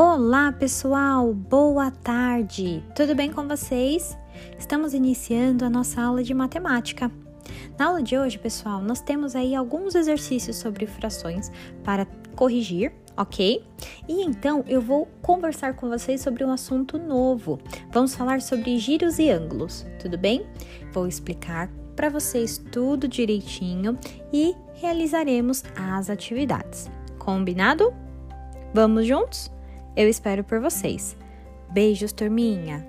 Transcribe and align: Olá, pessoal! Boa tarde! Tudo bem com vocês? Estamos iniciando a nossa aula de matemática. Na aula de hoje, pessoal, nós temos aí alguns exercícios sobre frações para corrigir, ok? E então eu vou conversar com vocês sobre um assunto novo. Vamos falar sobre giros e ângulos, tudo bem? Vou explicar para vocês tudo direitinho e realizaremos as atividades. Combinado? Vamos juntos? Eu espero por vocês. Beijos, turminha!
Olá, 0.00 0.52
pessoal! 0.52 1.34
Boa 1.34 1.90
tarde! 1.90 2.84
Tudo 2.94 3.16
bem 3.16 3.32
com 3.32 3.48
vocês? 3.48 4.16
Estamos 4.56 4.94
iniciando 4.94 5.64
a 5.64 5.68
nossa 5.68 6.00
aula 6.00 6.22
de 6.22 6.32
matemática. 6.32 7.10
Na 7.76 7.86
aula 7.86 8.00
de 8.00 8.16
hoje, 8.16 8.38
pessoal, 8.38 8.80
nós 8.80 9.00
temos 9.00 9.34
aí 9.34 9.56
alguns 9.56 9.96
exercícios 9.96 10.54
sobre 10.54 10.86
frações 10.86 11.50
para 11.82 12.06
corrigir, 12.36 12.92
ok? 13.16 13.64
E 14.08 14.22
então 14.22 14.64
eu 14.68 14.80
vou 14.80 15.08
conversar 15.20 15.74
com 15.74 15.88
vocês 15.88 16.20
sobre 16.20 16.44
um 16.44 16.52
assunto 16.52 16.96
novo. 16.96 17.58
Vamos 17.90 18.14
falar 18.14 18.40
sobre 18.40 18.78
giros 18.78 19.18
e 19.18 19.28
ângulos, 19.30 19.84
tudo 20.00 20.16
bem? 20.16 20.46
Vou 20.92 21.08
explicar 21.08 21.68
para 21.96 22.08
vocês 22.08 22.56
tudo 22.70 23.08
direitinho 23.08 23.98
e 24.32 24.54
realizaremos 24.74 25.64
as 25.76 26.08
atividades. 26.08 26.88
Combinado? 27.18 27.92
Vamos 28.72 29.04
juntos? 29.04 29.57
Eu 29.96 30.08
espero 30.08 30.44
por 30.44 30.60
vocês. 30.60 31.16
Beijos, 31.70 32.12
turminha! 32.12 32.86